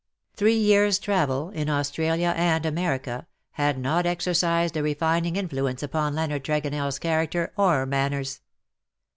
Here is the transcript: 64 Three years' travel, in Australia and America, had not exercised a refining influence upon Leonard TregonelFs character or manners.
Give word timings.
64 0.31 0.35
Three 0.39 0.55
years' 0.57 0.97
travel, 0.97 1.49
in 1.51 1.69
Australia 1.69 2.33
and 2.35 2.65
America, 2.65 3.27
had 3.51 3.77
not 3.77 4.07
exercised 4.07 4.75
a 4.75 4.81
refining 4.81 5.35
influence 5.35 5.83
upon 5.83 6.15
Leonard 6.15 6.43
TregonelFs 6.43 6.99
character 6.99 7.53
or 7.55 7.85
manners. 7.85 8.41